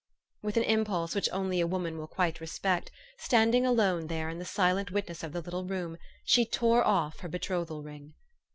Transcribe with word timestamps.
With 0.41 0.57
an 0.57 0.63
impulse 0.63 1.13
which 1.13 1.29
only 1.31 1.59
a 1.61 1.67
woman 1.67 1.95
will 1.99 2.07
quite 2.07 2.41
respect, 2.41 2.89
standing 3.19 3.67
alone 3.67 4.07
there 4.07 4.29
in 4.29 4.39
the 4.39 4.45
silent 4.45 4.89
witness 4.89 5.21
of 5.21 5.31
the 5.31 5.41
little 5.41 5.63
room, 5.67 5.95
she 6.23 6.43
tore 6.43 6.83
off 6.83 7.19
her 7.19 7.27
betrothal 7.29 7.83
ring. 7.83 8.15